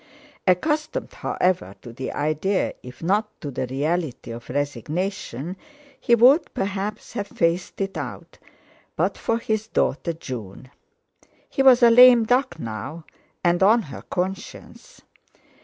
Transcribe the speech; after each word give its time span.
Accustomed, 0.47 1.13
however, 1.13 1.75
to 1.83 1.93
the 1.93 2.11
idea, 2.13 2.73
if 2.81 3.03
not 3.03 3.29
to 3.39 3.51
the 3.51 3.67
reality 3.67 4.31
of 4.31 4.49
resignation, 4.49 5.55
he 5.99 6.15
would 6.15 6.51
perhaps 6.55 7.13
have 7.13 7.27
faced 7.27 7.79
it 7.81 7.95
out 7.95 8.39
but 8.95 9.15
for 9.15 9.37
his 9.37 9.67
daughter 9.67 10.13
June. 10.13 10.71
He 11.47 11.61
was 11.61 11.83
a 11.83 11.91
"lame 11.91 12.25
duck" 12.25 12.57
now, 12.57 13.05
and 13.43 13.61
on 13.61 13.83
her 13.93 14.01
conscience. 14.01 15.01